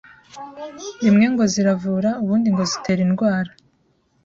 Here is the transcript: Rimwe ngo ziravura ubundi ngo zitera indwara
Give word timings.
Rimwe 1.03 1.25
ngo 1.31 1.43
ziravura 1.53 2.09
ubundi 2.21 2.47
ngo 2.53 2.63
zitera 2.71 3.01
indwara 3.07 3.51